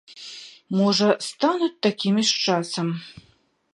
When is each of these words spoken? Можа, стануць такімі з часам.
Можа, 0.77 1.09
стануць 1.27 1.75
такімі 1.87 2.21
з 2.31 2.43
часам. 2.47 2.87